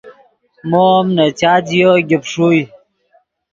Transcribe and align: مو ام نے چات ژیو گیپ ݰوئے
مو 0.69 0.83
ام 0.99 1.07
نے 1.15 1.25
چات 1.39 1.63
ژیو 1.71 1.93
گیپ 2.09 2.23
ݰوئے 2.31 2.61